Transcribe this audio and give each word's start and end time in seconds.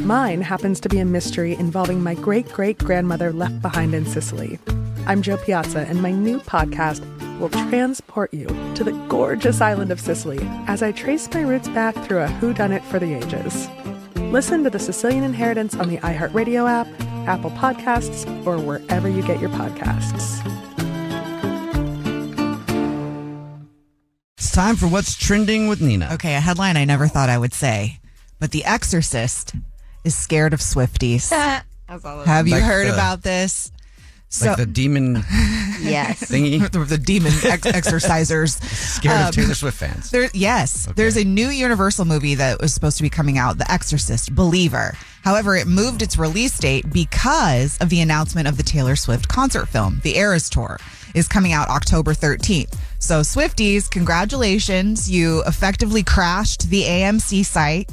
Mine 0.00 0.42
happens 0.42 0.78
to 0.80 0.90
be 0.90 0.98
a 0.98 1.06
mystery 1.06 1.54
involving 1.54 2.02
my 2.02 2.14
great 2.14 2.52
great 2.52 2.76
grandmother 2.78 3.32
left 3.32 3.62
behind 3.62 3.94
in 3.94 4.04
Sicily. 4.04 4.58
I'm 5.06 5.22
Jo 5.22 5.38
Piazza, 5.38 5.80
and 5.88 6.02
my 6.02 6.10
new 6.10 6.38
podcast 6.38 7.00
will 7.40 7.48
transport 7.48 8.32
you 8.34 8.46
to 8.74 8.84
the 8.84 8.92
gorgeous 9.08 9.62
island 9.62 9.90
of 9.90 9.98
Sicily 9.98 10.38
as 10.66 10.82
I 10.82 10.92
trace 10.92 11.32
my 11.32 11.40
roots 11.40 11.68
back 11.68 11.94
through 12.04 12.22
a 12.22 12.28
whodunit 12.28 12.82
for 12.82 12.98
the 12.98 13.14
ages. 13.14 13.68
Listen 14.30 14.62
to 14.64 14.70
The 14.70 14.78
Sicilian 14.78 15.24
Inheritance 15.24 15.74
on 15.74 15.88
the 15.88 15.96
iHeartRadio 15.98 16.68
app, 16.68 16.86
Apple 17.26 17.50
Podcasts, 17.52 18.26
or 18.46 18.58
wherever 18.58 19.08
you 19.08 19.22
get 19.22 19.40
your 19.40 19.50
podcasts. 19.50 20.44
It's 24.36 24.52
time 24.52 24.76
for 24.76 24.88
what's 24.88 25.16
trending 25.16 25.68
with 25.68 25.80
Nina. 25.80 26.10
Okay, 26.12 26.34
a 26.34 26.40
headline 26.40 26.76
I 26.76 26.84
never 26.84 27.08
thought 27.08 27.30
I 27.30 27.38
would 27.38 27.54
say, 27.54 28.00
but 28.38 28.50
The 28.50 28.64
Exorcist 28.66 29.54
is 30.06 30.14
scared 30.14 30.54
of 30.54 30.60
Swifties. 30.60 31.30
Have 31.88 32.46
you 32.48 32.54
Like 32.54 32.62
heard 32.62 32.86
the- 32.88 32.94
about 32.94 33.22
this? 33.22 33.70
like 34.44 34.56
the 34.58 34.66
demon 34.66 35.14
Yes. 35.80 36.24
thingy. 36.30 36.68
the, 36.72 36.80
the 36.80 36.98
demon 36.98 37.32
ex- 37.44 37.62
exorcisers. 37.66 38.60
Scared 38.74 39.16
Um, 39.16 39.28
of 39.28 39.34
Taylor 39.34 39.54
Swift 39.54 39.78
fans. 39.78 40.10
There, 40.10 40.28
yes, 40.34 40.88
there's 40.96 41.16
a 41.16 41.24
new 41.24 41.48
Universal 41.48 42.04
movie 42.06 42.34
that 42.34 42.60
was 42.60 42.74
supposed 42.74 42.96
to 42.98 43.02
be 43.04 43.08
coming 43.08 43.38
out, 43.38 43.56
The 43.58 43.70
Exorcist 43.70 44.34
Believer. 44.34 44.94
However, 45.22 45.56
it 45.56 45.66
moved 45.68 46.02
its 46.02 46.18
release 46.18 46.58
date 46.58 46.92
because 46.92 47.78
of 47.78 47.88
the 47.88 48.00
announcement 48.00 48.46
of 48.48 48.56
the 48.56 48.62
Taylor 48.64 48.96
Swift 48.96 49.28
concert 49.28 49.66
film, 49.68 50.00
The 50.02 50.16
Eras 50.18 50.50
Tour, 50.50 50.78
is 51.14 51.28
coming 51.28 51.52
out 51.52 51.68
October 51.68 52.12
13th. 52.12 52.76
So, 52.98 53.20
Swifties, 53.20 53.88
congratulations. 53.88 55.08
You 55.10 55.42
effectively 55.46 56.02
crashed 56.02 56.68
the 56.68 56.82
AMC 56.82 57.44
site 57.44 57.90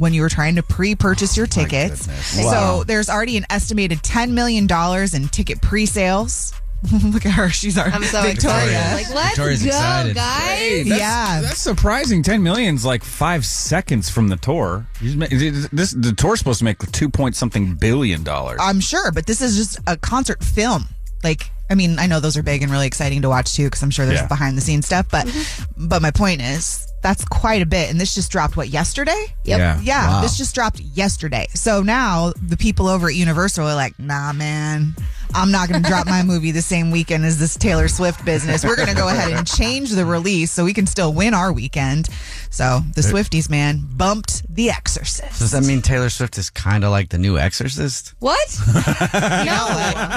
when 0.00 0.14
you 0.14 0.22
were 0.22 0.28
trying 0.30 0.56
to 0.56 0.62
pre-purchase 0.62 1.36
your 1.36 1.44
oh, 1.44 1.46
tickets. 1.46 2.06
goodness. 2.06 2.50
So, 2.50 2.84
there's 2.84 3.10
already 3.10 3.36
an 3.36 3.44
estimated 3.50 3.98
$10 3.98 4.30
million 4.30 4.66
in 5.14 5.28
ticket 5.28 5.60
pre-sales. 5.60 6.54
Look 7.04 7.26
at 7.26 7.32
her. 7.32 7.50
She's 7.50 7.76
our 7.76 7.84
I'm 7.88 8.02
so 8.04 8.22
Victoria. 8.22 8.64
excited. 8.64 8.94
Like, 8.94 9.14
let's 9.14 9.28
Victoria's 9.36 9.62
go, 9.62 9.68
excited. 9.68 10.14
guys. 10.16 10.58
Hey, 10.58 10.82
that's, 10.84 10.98
Yeah. 11.00 11.40
that's 11.42 11.60
surprising. 11.60 12.22
Ten 12.22 12.42
million's 12.42 12.86
like 12.86 13.04
five 13.04 13.44
seconds 13.44 14.08
from 14.08 14.28
the 14.28 14.36
tour. 14.38 14.86
You 15.02 15.14
just 15.14 15.18
ma- 15.18 15.68
This 15.76 15.92
the 15.92 16.14
tour's 16.16 16.38
supposed 16.38 16.60
to 16.60 16.64
make 16.64 16.78
two 16.92 17.10
point 17.10 17.36
something 17.36 17.74
billion 17.74 18.22
dollars. 18.22 18.60
I'm 18.62 18.80
sure, 18.80 19.12
but 19.12 19.26
this 19.26 19.42
is 19.42 19.56
just 19.58 19.78
a 19.86 19.98
concert 19.98 20.42
film. 20.42 20.86
Like, 21.22 21.50
I 21.68 21.74
mean, 21.74 21.98
I 21.98 22.06
know 22.06 22.18
those 22.18 22.38
are 22.38 22.42
big 22.42 22.62
and 22.62 22.72
really 22.72 22.86
exciting 22.86 23.20
to 23.22 23.28
watch 23.28 23.52
too, 23.54 23.64
because 23.66 23.82
I'm 23.82 23.90
sure 23.90 24.06
there's 24.06 24.20
Yeah. 24.20 24.26
behind 24.28 24.56
the 24.56 24.62
scenes 24.62 24.86
stuff. 24.86 25.06
But, 25.10 25.26
mm-hmm. 25.26 25.86
but 25.86 26.00
my 26.00 26.10
point 26.12 26.40
is, 26.40 26.89
that's 27.02 27.24
quite 27.24 27.62
a 27.62 27.66
bit, 27.66 27.90
and 27.90 28.00
this 28.00 28.14
just 28.14 28.30
dropped 28.30 28.56
what 28.56 28.68
yesterday? 28.68 29.26
Yep. 29.44 29.58
Yeah. 29.58 29.80
Yeah, 29.82 30.08
Wow. 30.08 30.22
this 30.22 30.36
just 30.36 30.54
dropped 30.54 30.80
yesterday. 30.80 31.46
So 31.54 31.82
now 31.82 32.32
the 32.46 32.56
people 32.56 32.88
over 32.88 33.08
at 33.08 33.14
Universal 33.14 33.66
are 33.66 33.74
like, 33.74 33.98
nah, 33.98 34.32
man, 34.32 34.94
I'm 35.34 35.50
not 35.50 35.68
going 35.68 35.82
to 35.82 35.88
drop 35.88 36.06
my 36.06 36.22
movie 36.24 36.50
the 36.50 36.60
same 36.62 36.90
weekend 36.90 37.24
as 37.24 37.38
this 37.38 37.56
Taylor 37.56 37.88
Swift 37.88 38.24
business. 38.24 38.64
We're 38.64 38.76
going 38.76 38.88
to 38.88 38.94
go 38.94 39.08
ahead 39.08 39.32
and 39.32 39.46
change 39.46 39.90
the 39.92 40.04
release 40.04 40.50
so 40.52 40.64
we 40.64 40.74
can 40.74 40.86
still 40.86 41.12
win 41.12 41.32
our 41.34 41.52
weekend. 41.52 42.08
So 42.50 42.80
the 42.96 43.00
Swifties, 43.02 43.48
man, 43.48 43.80
bumped 43.96 44.42
The 44.54 44.70
Exorcist. 44.70 45.38
Does 45.38 45.52
that 45.52 45.62
mean 45.64 45.82
Taylor 45.82 46.10
Swift 46.10 46.36
is 46.36 46.50
kind 46.50 46.82
of 46.84 46.90
like 46.90 47.10
the 47.10 47.18
new 47.18 47.38
Exorcist? 47.38 48.12
What? 48.18 48.58
no, 48.74 48.82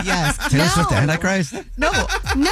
yes, 0.03 0.37
Taylor 0.49 0.63
No. 0.65 0.69
Swift 0.71 0.89
the 0.89 0.95
Antichrist? 0.95 1.53
no. 1.77 1.91
no. 2.35 2.51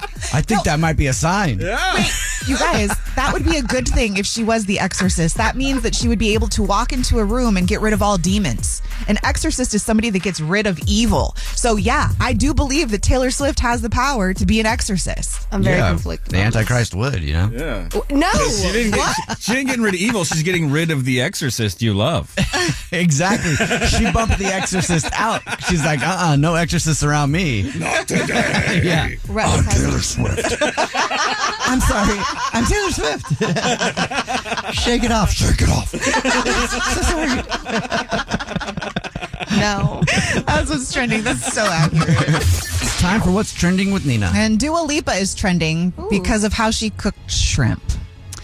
I 0.34 0.40
think 0.40 0.64
that 0.64 0.80
might 0.80 0.96
be 0.96 1.06
a 1.06 1.12
sign. 1.12 1.60
Yeah, 1.60 2.04
You 2.48 2.58
guys, 2.58 2.88
that 3.14 3.30
would 3.32 3.44
be 3.44 3.56
a 3.56 3.62
good 3.62 3.86
thing 3.86 4.16
if 4.16 4.26
she 4.26 4.42
was 4.42 4.66
the 4.66 4.80
exorcist. 4.80 5.36
That 5.36 5.56
means 5.56 5.82
that 5.82 5.94
she 5.94 6.08
would 6.08 6.18
be 6.18 6.34
able 6.34 6.48
to 6.48 6.62
walk 6.64 6.92
into 6.92 7.20
a 7.20 7.24
room 7.24 7.56
and 7.56 7.68
get 7.68 7.80
rid 7.80 7.92
of 7.92 8.02
all 8.02 8.18
demons. 8.18 8.73
An 9.08 9.18
exorcist 9.24 9.74
is 9.74 9.82
somebody 9.82 10.10
that 10.10 10.22
gets 10.22 10.40
rid 10.40 10.66
of 10.66 10.78
evil. 10.86 11.34
So, 11.54 11.76
yeah, 11.76 12.10
I 12.20 12.32
do 12.32 12.54
believe 12.54 12.90
that 12.90 13.02
Taylor 13.02 13.30
Swift 13.30 13.60
has 13.60 13.82
the 13.82 13.90
power 13.90 14.32
to 14.34 14.46
be 14.46 14.60
an 14.60 14.66
exorcist. 14.66 15.46
I'm 15.52 15.62
very 15.62 15.76
Yeah, 15.78 15.90
conflicted. 15.90 16.32
The 16.32 16.38
on 16.38 16.46
this. 16.46 16.56
Antichrist 16.56 16.94
would, 16.94 17.22
you 17.22 17.32
know? 17.34 17.50
Yeah. 17.52 17.88
No. 18.10 18.30
She 18.50 18.72
didn't, 18.72 18.92
get, 18.94 19.14
she 19.40 19.52
didn't 19.52 19.68
get 19.68 19.78
rid 19.78 19.94
of 19.94 20.00
evil. 20.00 20.24
She's 20.24 20.42
getting 20.42 20.70
rid 20.70 20.90
of 20.90 21.04
the 21.04 21.20
exorcist 21.20 21.82
you 21.82 21.94
love. 21.94 22.34
Exactly. 22.92 23.54
she 23.88 24.10
bumped 24.12 24.38
the 24.38 24.46
Exorcist 24.46 25.06
out. 25.14 25.42
She's 25.68 25.84
like, 25.84 26.00
uh 26.00 26.16
uh 26.20 26.36
no 26.36 26.54
exorcists 26.54 27.02
around 27.02 27.32
me. 27.32 27.62
Not 27.76 28.06
today. 28.06 28.80
Yeah. 28.84 29.10
Right. 29.28 29.64
Taylor 29.70 29.98
Swift. 30.00 30.54
I'm 31.66 31.80
sorry. 31.80 32.18
I'm 32.52 32.64
Taylor 32.66 32.90
Swift. 32.90 33.26
Shake 34.74 35.02
it 35.04 35.10
off. 35.12 35.30
Shake 35.32 35.62
it 35.62 35.68
off. 35.68 35.88
so 35.90 37.02
sorry. 37.02 37.42
No. 39.58 40.02
That's 40.46 40.70
what's 40.70 40.92
trending. 40.92 41.22
That's 41.22 41.52
so 41.52 41.64
accurate. 41.64 42.16
It's 42.28 43.00
time 43.00 43.20
for 43.20 43.30
what's 43.30 43.52
trending 43.52 43.92
with 43.92 44.04
Nina. 44.06 44.30
And 44.34 44.58
Dua 44.58 44.80
Lipa 44.82 45.12
is 45.12 45.34
trending 45.34 45.92
because 46.10 46.44
of 46.44 46.52
how 46.52 46.70
she 46.70 46.90
cooked 46.90 47.30
shrimp. 47.30 47.82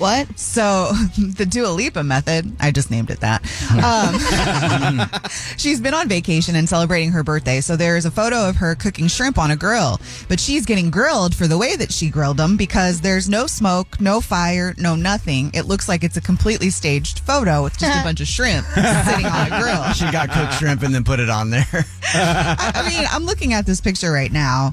What? 0.01 0.39
So 0.39 0.93
the 1.19 1.45
Dua 1.45 1.69
Lipa 1.69 2.03
method, 2.03 2.57
I 2.59 2.71
just 2.71 2.91
named 2.91 3.11
it 3.11 3.21
that. 3.21 3.43
Um, 3.85 5.21
she's 5.59 5.79
been 5.79 5.93
on 5.93 6.09
vacation 6.09 6.57
and 6.57 6.67
celebrating 6.67 7.13
her 7.13 7.23
birthday. 7.23 7.61
So 7.61 7.77
there's 7.77 8.07
a 8.07 8.11
photo 8.11 8.49
of 8.49 8.57
her 8.57 8.75
cooking 8.75 9.09
shrimp 9.09 9.37
on 9.37 9.51
a 9.51 9.57
grill, 9.57 10.01
but 10.27 10.41
she's 10.41 10.65
getting 10.65 10.91
grilled 10.91 11.35
for 11.35 11.47
the 11.47 11.59
way 11.59 11.77
that 11.77 11.93
she 11.93 12.09
grilled 12.09 12.39
them 12.39 12.57
because 12.57 13.03
there's 13.03 13.29
no 13.29 13.47
smoke, 13.47 14.01
no 14.01 14.23
fire, 14.23 14.75
no 14.79 14.97
nothing. 14.97 15.51
It 15.53 15.67
looks 15.67 15.87
like 15.87 16.03
it's 16.03 16.17
a 16.17 16.23
completely 16.23 16.71
staged 16.71 17.19
photo 17.19 17.63
with 17.63 17.77
just 17.77 18.01
a 18.01 18.03
bunch 18.05 18.23
of 18.23 18.27
shrimp 18.27 18.67
sitting 18.69 19.27
on 19.27 19.53
a 19.53 19.61
grill. 19.61 19.93
She 19.93 20.11
got 20.11 20.31
cooked 20.31 20.55
shrimp 20.55 20.83
and 20.83 20.95
then 20.95 21.05
put 21.05 21.21
it 21.21 21.29
on 21.29 21.51
there. 21.51 21.85
I, 22.15 22.73
I 22.75 22.89
mean, 22.89 23.07
I'm 23.11 23.25
looking 23.25 23.53
at 23.53 23.67
this 23.67 23.83
picture 23.83 24.11
right 24.11 24.33
now 24.33 24.73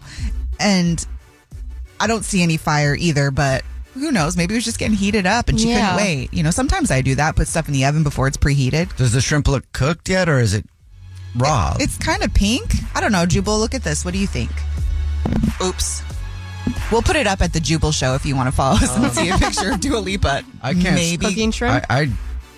and 0.57 1.05
I 1.99 2.07
don't 2.07 2.23
see 2.23 2.44
any 2.44 2.57
fire 2.57 2.95
either, 2.95 3.31
but 3.31 3.63
who 3.99 4.11
knows? 4.11 4.38
Maybe 4.38 4.53
it 4.53 4.57
was 4.57 4.65
just 4.65 4.79
getting 4.79 4.95
heated 4.97 5.25
up 5.25 5.49
and 5.49 5.59
she 5.59 5.69
Yeah. 5.69 5.91
couldn't 5.91 6.05
wait. 6.05 6.33
You 6.33 6.44
know, 6.44 6.51
sometimes 6.51 6.91
I 6.91 7.01
do 7.01 7.15
that, 7.15 7.35
put 7.35 7.47
stuff 7.47 7.67
in 7.67 7.73
the 7.73 7.85
oven 7.85 8.03
before 8.03 8.27
it's 8.27 8.38
preheated. 8.38 8.95
Does 8.97 9.11
the 9.13 9.21
shrimp 9.21 9.47
look 9.47 9.63
cooked 9.73 10.09
yet 10.09 10.29
or 10.29 10.39
is 10.39 10.53
it 10.53 10.65
raw? 11.35 11.75
It's 11.79 11.97
kind 11.97 12.23
of 12.23 12.33
pink. 12.33 12.73
I 12.95 13.01
don't 13.01 13.11
know, 13.11 13.25
Jubal, 13.25 13.59
look 13.59 13.73
at 13.75 13.83
this. 13.83 14.03
What 14.05 14.13
do 14.13 14.19
you 14.19 14.27
think? 14.27 14.51
Oops. 15.63 16.01
We'll 16.91 17.01
put 17.01 17.15
it 17.15 17.27
up 17.27 17.41
at 17.41 17.53
the 17.53 17.59
Jubal 17.59 17.91
show 17.91 18.13
if 18.15 18.25
you 18.25 18.35
want 18.35 18.47
to 18.47 18.51
follow 18.55 18.75
us 18.75 18.95
and 18.95 19.05
oh. 19.05 19.09
see 19.09 19.29
a 19.29 19.38
picture 19.38 19.71
of 19.71 19.79
Dua 19.79 19.97
Lipa. 20.00 20.43
I 20.61 20.73
can't- 20.73 20.95
Maybe. 20.95 21.25
Cooking 21.25 21.51
shrimp? 21.51 21.85
I, 21.89 22.01
I 22.01 22.05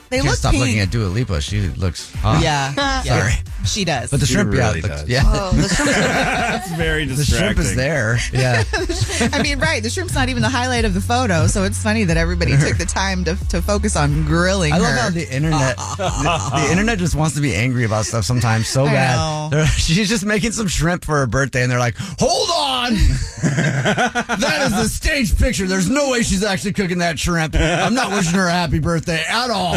They 0.09 0.17
can't 0.17 0.27
look 0.29 0.35
stop 0.37 0.51
pink. 0.51 0.61
looking 0.63 0.79
at 0.79 0.89
Dua 0.91 1.07
Lipa. 1.07 1.41
She 1.41 1.61
looks 1.69 2.11
hot. 2.15 2.41
Yeah. 2.41 2.73
yeah. 2.77 3.01
Sorry. 3.03 3.33
She 3.65 3.85
does. 3.85 4.09
But 4.09 4.19
the 4.19 4.25
shrimp, 4.25 4.53
yeah, 4.53 4.67
really 4.69 4.81
the- 4.81 4.87
does. 4.87 5.07
yeah. 5.09 5.21
Oh, 5.25 5.51
the 5.51 5.67
shrimp. 5.67 5.89
That's 5.91 6.71
very 6.71 7.05
The 7.05 7.23
shrimp 7.23 7.59
is 7.59 7.75
there. 7.75 8.17
Yeah. 8.33 8.63
I 9.33 9.41
mean, 9.43 9.59
right. 9.59 9.83
The 9.83 9.89
shrimp's 9.89 10.15
not 10.15 10.29
even 10.29 10.41
the 10.41 10.49
highlight 10.49 10.85
of 10.85 10.93
the 10.93 11.01
photo, 11.01 11.45
so 11.47 11.63
it's 11.65 11.81
funny 11.81 12.03
that 12.05 12.17
everybody 12.17 12.57
took 12.57 12.77
the 12.77 12.85
time 12.85 13.23
to, 13.25 13.35
to 13.49 13.61
focus 13.61 13.95
on 13.95 14.25
grilling 14.25 14.73
I 14.73 14.77
her. 14.77 14.81
love 14.83 14.95
how 14.99 15.09
the 15.09 15.29
internet, 15.33 15.77
the, 15.77 16.51
the 16.65 16.71
internet 16.71 16.97
just 16.99 17.15
wants 17.15 17.35
to 17.35 17.41
be 17.41 17.53
angry 17.53 17.83
about 17.85 18.05
stuff 18.05 18.23
sometimes 18.25 18.67
so 18.67 18.85
I 18.85 18.93
bad. 18.93 19.15
know. 19.15 19.49
They're- 19.51 19.65
She's 19.67 20.09
just 20.09 20.25
making 20.25 20.51
some 20.53 20.67
shrimp 20.67 21.05
for 21.05 21.17
her 21.19 21.27
birthday, 21.27 21.61
and 21.63 21.71
they're 21.71 21.79
like, 21.79 21.95
"Hold 21.97 22.49
on, 22.51 22.93
that 23.43 24.71
is 24.71 24.73
a 24.85 24.89
staged 24.89 25.37
picture. 25.37 25.67
There's 25.67 25.89
no 25.89 26.09
way 26.11 26.23
she's 26.23 26.43
actually 26.43 26.73
cooking 26.73 26.99
that 26.99 27.19
shrimp. 27.19 27.55
I'm 27.55 27.93
not 27.93 28.11
wishing 28.11 28.33
her 28.33 28.47
a 28.47 28.51
happy 28.51 28.79
birthday 28.79 29.23
at 29.27 29.49
all. 29.49 29.73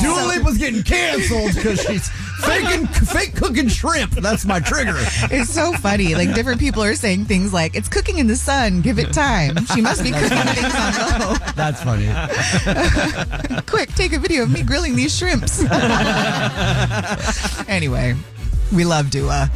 Dua 0.00 0.26
Lipa's 0.26 0.58
getting 0.58 0.82
canceled 0.82 1.54
because 1.54 1.80
she's 1.82 2.10
faking, 2.40 2.86
fake 2.86 3.36
cooking 3.36 3.68
shrimp. 3.68 4.12
That's 4.12 4.44
my 4.44 4.60
trigger. 4.60 4.96
It's 5.30 5.50
so 5.50 5.72
funny. 5.72 6.14
Like 6.14 6.34
different 6.34 6.60
people 6.60 6.82
are 6.82 6.94
saying 6.94 7.26
things 7.26 7.52
like, 7.52 7.74
"It's 7.74 7.88
cooking 7.88 8.18
in 8.18 8.26
the 8.26 8.36
sun. 8.36 8.80
Give 8.80 8.98
it 8.98 9.12
time. 9.12 9.64
She 9.74 9.80
must 9.80 10.02
be 10.02 10.10
cooking 10.10 10.28
things 10.28 10.74
on 10.74 11.20
low. 11.20 11.34
That's 11.56 11.82
funny. 11.82 12.08
Quick, 13.66 13.92
take 13.94 14.12
a 14.12 14.18
video 14.18 14.42
of 14.42 14.50
me 14.50 14.62
grilling 14.62 14.96
these 14.96 15.16
shrimps." 15.16 15.62
anyway, 17.68 18.14
we 18.72 18.84
love 18.84 19.10
Dua, 19.10 19.50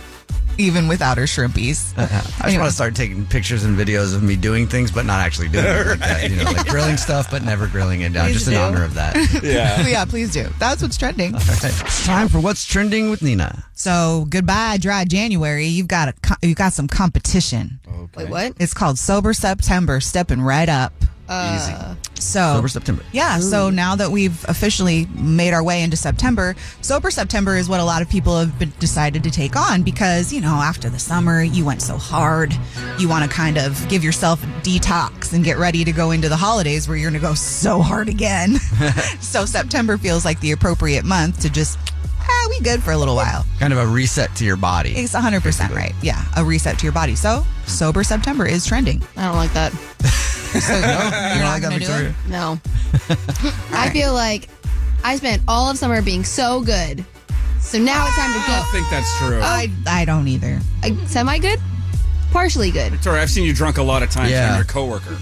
even 0.59 0.89
without 0.89 1.17
her 1.19 1.25
shrimpies. 1.25 1.97
I 1.99 2.07
just 2.51 2.59
want 2.59 2.69
to 2.69 2.75
start 2.75 2.95
taking 2.95 3.27
pictures 3.27 3.65
and 3.65 3.77
videos 3.77 4.15
of 4.15 4.23
me 4.23 4.37
doing 4.37 4.67
things, 4.67 4.91
but 4.91 5.05
not 5.07 5.21
actually 5.21 5.49
doing 5.49 5.65
it. 5.67 5.87
Like 5.87 5.99
that, 6.01 6.31
you 6.31 6.37
know, 6.37 6.45
like 6.45 6.67
grilling 6.69 6.97
stuff, 6.97 7.31
but 7.31 7.43
never 7.43 7.67
grilling 7.67 8.03
it 8.03 8.13
down. 8.13 8.27
Please 8.27 8.35
Just 8.35 8.49
in 8.49 8.55
honor 8.55 8.85
of 8.85 8.95
that. 8.95 9.15
Yeah. 9.45 9.87
yeah, 9.87 10.05
please 10.05 10.33
do. 10.33 10.49
That's 10.59 10.81
what's 10.83 10.97
trending. 10.97 11.33
It's 11.35 12.07
time 12.07 12.29
for 12.29 12.41
what's 12.41 12.65
trending 12.65 13.11
with 13.11 13.21
Nina. 13.23 13.65
So 13.75 14.27
goodbye, 14.29 14.79
dry 14.79 15.05
January. 15.05 15.67
You've 15.67 15.89
got 15.89 16.09
a 16.09 16.13
co- 16.23 16.35
you've 16.43 16.57
got 16.57 16.73
some 16.73 16.89
competition. 16.89 17.81
Wait, 18.17 18.29
what? 18.31 18.55
It's 18.61 18.75
called 18.75 18.99
Sober 18.99 19.33
September, 19.35 20.01
stepping 20.01 20.41
right 20.41 20.69
up. 20.69 20.93
Uh, 21.29 21.95
So 22.19 22.55
Sober 22.55 22.69
September. 22.69 23.03
Yeah, 23.13 23.39
so 23.39 23.71
now 23.71 23.97
that 23.97 24.11
we've 24.11 24.45
officially 24.49 25.07
made 25.15 25.53
our 25.53 25.63
way 25.63 25.83
into 25.83 25.97
September, 25.97 26.55
Sober 26.81 27.11
September 27.11 27.57
is 27.57 27.69
what 27.69 27.81
a 27.81 27.85
lot 27.85 28.03
of 28.03 28.09
people 28.09 28.39
have 28.39 28.59
been 28.59 28.73
decided 28.79 29.23
to 29.25 29.31
take 29.31 29.57
on 29.57 29.83
because, 29.83 30.33
you 30.33 30.41
know, 30.41 30.55
after 30.55 30.89
the 30.89 30.99
summer, 30.99 31.43
you 31.43 31.65
went 31.65 31.83
so 31.83 31.97
hard. 31.97 32.55
You 32.99 33.09
want 33.09 33.29
to 33.29 33.37
kind 33.37 33.59
of 33.59 33.87
give 33.89 34.05
yourself 34.05 34.41
detox 34.63 35.33
and 35.33 35.45
get 35.45 35.59
ready 35.59 35.85
to 35.85 35.93
go 35.93 36.13
into 36.13 36.29
the 36.29 36.37
holidays 36.37 36.89
where 36.89 36.97
you're 36.97 37.11
going 37.11 37.21
to 37.21 37.27
go 37.27 37.35
so 37.35 37.81
hard 37.81 38.09
again. 38.09 38.55
so 39.21 39.45
September 39.45 39.99
feels 39.99 40.25
like 40.25 40.41
the 40.41 40.53
appropriate 40.53 41.05
month 41.05 41.41
to 41.41 41.51
just, 41.51 41.79
ah, 42.21 42.47
we 42.49 42.61
good 42.61 42.83
for 42.83 42.93
a 42.93 42.97
little 42.97 43.17
while. 43.17 43.45
Kind 43.59 43.73
of 43.73 43.79
a 43.79 43.87
reset 43.87 44.35
to 44.37 44.45
your 44.45 44.57
body. 44.57 44.93
It's 44.93 45.15
100% 45.15 45.71
right. 45.75 45.93
Yeah, 46.03 46.25
a 46.37 46.45
reset 46.45 46.79
to 46.79 46.85
your 46.85 46.93
body. 46.93 47.17
So 47.17 47.45
Sober 47.67 48.05
September 48.05 48.47
is 48.47 48.65
trending. 48.67 49.03
I 49.17 49.27
don't 49.27 49.37
like 49.37 49.53
that. 49.53 49.73
So 50.61 50.73
you're 50.73 50.83
not 50.83 51.13
like 51.13 51.63
that, 51.63 51.69
going 51.69 51.81
to 51.81 51.87
do 51.87 51.93
it? 51.93 52.15
No. 52.29 52.61
I 53.73 53.91
feel 53.93 54.15
like 54.15 54.49
I 55.03 55.17
spent 55.17 55.43
all 55.49 55.71
of 55.71 55.77
summer 55.79 56.01
being 56.01 56.25
so 56.25 56.61
good. 56.63 57.05
So 57.61 57.79
now 57.79 58.07
it's 58.07 58.17
time 58.17 58.33
to 58.33 58.39
I 58.39 58.61
don't 58.61 58.73
think 58.73 58.91
that's 58.91 59.19
true. 59.19 59.41
I, 59.43 59.69
I 59.87 60.05
don't 60.05 60.29
either. 60.29 60.61
Uh, 60.83 61.07
Semi 61.07 61.39
good? 61.39 61.59
Partially 62.31 62.71
good. 62.71 62.93
Victoria, 62.93 63.23
I've 63.23 63.31
seen 63.31 63.45
you 63.45 63.53
drunk 63.53 63.79
a 63.79 63.83
lot 63.83 64.03
of 64.03 64.11
times. 64.11 64.31
Yeah. 64.31 64.49
Yeah. 64.49 64.55
You're 64.55 64.65
a 64.65 64.67
coworker. 64.67 65.15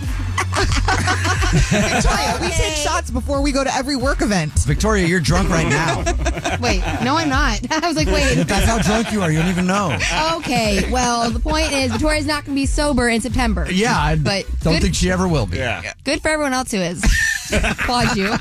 Victoria, 1.53 2.39
we 2.41 2.49
take 2.49 2.75
shots 2.75 3.11
before 3.11 3.43
we 3.43 3.53
go 3.53 3.63
to 3.65 3.75
every 3.75 3.97
work 3.97 4.23
event. 4.23 4.53
Victoria, 4.61 5.07
you're 5.07 5.21
drunk 5.21 5.49
right 5.51 5.69
now. 5.69 6.03
Wait, 6.61 6.81
no, 7.03 7.17
I'm 7.17 7.29
not. 7.29 7.61
I 7.71 7.87
was 7.87 7.97
like, 7.97 8.07
wait. 8.09 8.35
That's 8.47 8.67
how 8.67 8.79
drunk 8.81 9.13
you 9.13 9.23
are. 9.23 9.31
You 9.31 9.39
don't 9.41 9.49
even 9.51 9.67
know. 9.67 9.97
Okay, 10.37 10.91
well, 10.91 11.31
the 11.31 11.41
point 11.41 11.73
is, 11.73 11.93
Victoria's 11.93 12.27
not 12.27 12.45
going 12.45 12.55
to 12.57 12.61
be 12.61 12.67
sober 12.67 13.09
in 13.09 13.21
September. 13.21 13.67
Yeah, 13.71 13.97
I 13.99 14.17
But 14.17 14.47
don't 14.61 14.75
good- 14.75 14.83
think 14.83 14.95
she 14.95 15.11
ever 15.11 15.27
will 15.29 15.47
be. 15.47 15.59
Yeah. 15.59 15.93
Good 16.05 16.21
for 16.23 16.29
everyone 16.29 16.53
else 16.53 16.71
who 16.71 16.79
is. 16.79 17.03
Applaud 17.53 18.17
you. 18.17 18.35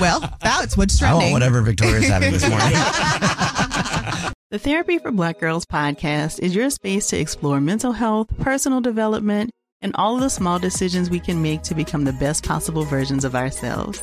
Well, 0.00 0.20
that's 0.40 0.76
what's 0.76 0.98
trending. 0.98 1.28
I 1.28 1.32
want 1.32 1.32
trending. 1.32 1.32
whatever 1.32 1.62
Victoria's 1.62 2.08
having 2.08 2.32
this 2.32 2.48
morning. 2.48 4.32
The 4.50 4.58
Therapy 4.58 4.98
for 4.98 5.10
Black 5.10 5.40
Girls 5.40 5.64
podcast 5.64 6.38
is 6.40 6.54
your 6.54 6.68
space 6.68 7.06
to 7.08 7.18
explore 7.18 7.58
mental 7.58 7.92
health, 7.92 8.28
personal 8.38 8.82
development, 8.82 9.50
and 9.80 9.92
all 9.94 10.14
of 10.16 10.20
the 10.20 10.28
small 10.28 10.58
decisions 10.58 11.08
we 11.08 11.20
can 11.20 11.40
make 11.40 11.62
to 11.62 11.74
become 11.74 12.04
the 12.04 12.12
best 12.12 12.44
possible 12.44 12.84
versions 12.84 13.24
of 13.24 13.34
ourselves. 13.34 14.02